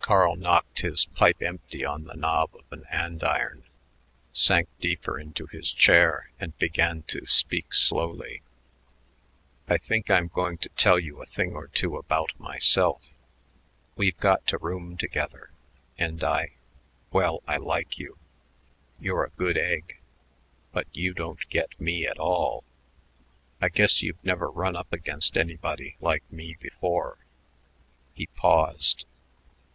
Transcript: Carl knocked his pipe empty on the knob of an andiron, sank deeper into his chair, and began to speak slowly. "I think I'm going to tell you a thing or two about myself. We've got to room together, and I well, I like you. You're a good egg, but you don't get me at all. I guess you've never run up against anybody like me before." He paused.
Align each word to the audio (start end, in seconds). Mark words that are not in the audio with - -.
Carl 0.00 0.34
knocked 0.34 0.80
his 0.80 1.04
pipe 1.04 1.42
empty 1.42 1.84
on 1.84 2.04
the 2.04 2.14
knob 2.16 2.48
of 2.56 2.64
an 2.70 2.86
andiron, 2.90 3.64
sank 4.32 4.66
deeper 4.80 5.20
into 5.20 5.44
his 5.48 5.70
chair, 5.70 6.30
and 6.40 6.56
began 6.56 7.02
to 7.02 7.26
speak 7.26 7.74
slowly. 7.74 8.40
"I 9.68 9.76
think 9.76 10.10
I'm 10.10 10.28
going 10.28 10.56
to 10.56 10.70
tell 10.70 10.98
you 10.98 11.20
a 11.20 11.26
thing 11.26 11.52
or 11.54 11.66
two 11.66 11.98
about 11.98 12.32
myself. 12.40 13.02
We've 13.94 14.16
got 14.16 14.46
to 14.46 14.56
room 14.56 14.96
together, 14.96 15.50
and 15.98 16.24
I 16.24 16.52
well, 17.10 17.42
I 17.46 17.58
like 17.58 17.98
you. 17.98 18.16
You're 18.98 19.24
a 19.24 19.30
good 19.36 19.58
egg, 19.58 19.98
but 20.72 20.86
you 20.94 21.12
don't 21.12 21.46
get 21.50 21.78
me 21.78 22.06
at 22.06 22.18
all. 22.18 22.64
I 23.60 23.68
guess 23.68 24.00
you've 24.00 24.24
never 24.24 24.50
run 24.50 24.76
up 24.76 24.94
against 24.94 25.36
anybody 25.36 25.96
like 26.00 26.24
me 26.32 26.56
before." 26.58 27.18
He 28.14 28.28
paused. 28.28 29.04